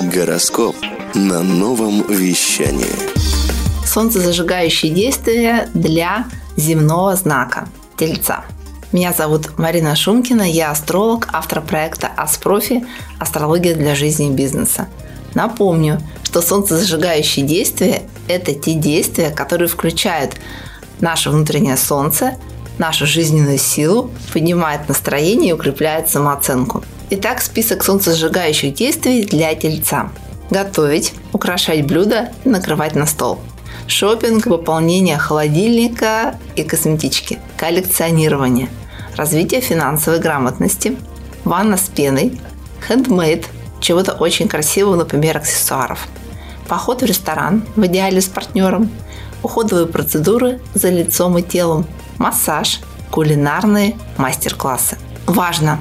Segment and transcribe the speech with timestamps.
[0.00, 0.76] Гороскоп
[1.14, 2.86] на новом вещании.
[3.84, 8.44] Солнцезажигающие действия для земного знака Тельца.
[8.92, 12.86] Меня зовут Марина Шумкина, я астролог, автор проекта Аспрофи
[13.18, 14.86] «Астрология для жизни и бизнеса».
[15.34, 20.36] Напомню, что солнцезажигающие действия– это те действия, которые включают
[21.00, 22.36] наше внутреннее солнце,
[22.78, 26.84] нашу жизненную силу, поднимают настроение и укрепляют самооценку.
[27.10, 30.10] Итак, список солнцезажигающих действий для тельца.
[30.50, 33.38] Готовить, украшать блюда накрывать на стол.
[33.86, 37.38] Шопинг, выполнение холодильника и косметички.
[37.56, 38.68] Коллекционирование.
[39.16, 40.98] Развитие финансовой грамотности.
[41.44, 42.38] Ванна с пеной.
[42.86, 43.46] Хендмейд.
[43.80, 46.06] Чего-то очень красивого, например, аксессуаров.
[46.68, 48.90] Поход в ресторан, в идеале с партнером.
[49.42, 51.86] Уходовые процедуры за лицом и телом.
[52.18, 52.80] Массаж.
[53.10, 54.98] Кулинарные мастер-классы.
[55.24, 55.78] Важно!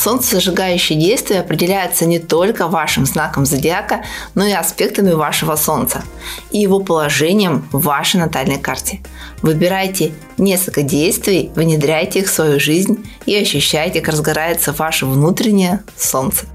[0.00, 4.02] Солнцезажигающие действия определяются не только вашим знаком зодиака,
[4.34, 6.02] но и аспектами вашего Солнца
[6.50, 9.00] и его положением в вашей натальной карте.
[9.42, 16.46] Выбирайте несколько действий, внедряйте их в свою жизнь и ощущайте, как разгорается ваше внутреннее Солнце.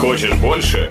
[0.00, 0.90] Хочешь больше?